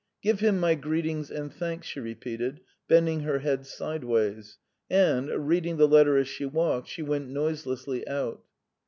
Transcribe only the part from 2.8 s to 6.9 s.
bending her head sideways, and, reading the letter as she walked,